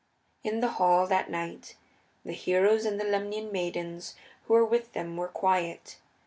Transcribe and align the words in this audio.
In 0.43 0.61
the 0.61 0.67
hall 0.79 1.05
that 1.05 1.29
night 1.29 1.75
the 2.25 2.33
heroes 2.33 2.85
and 2.85 2.99
the 2.99 3.05
Lemnian 3.05 3.51
maidens 3.51 4.15
who 4.47 4.53
were 4.55 4.65
with 4.65 4.93
them 4.93 5.15
were 5.15 5.27
quiet. 5.27 5.99